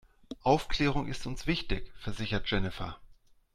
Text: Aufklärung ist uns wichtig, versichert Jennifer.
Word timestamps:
Aufklärung 0.41 1.07
ist 1.07 1.27
uns 1.27 1.45
wichtig, 1.45 1.93
versichert 1.99 2.49
Jennifer. 2.49 2.97